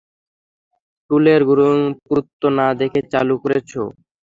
টুলের 1.09 1.41
পুরুত্ব 2.05 2.41
না 2.57 2.67
দেখেই 2.79 3.05
চালু 3.13 3.35
করেছ! 3.43 3.71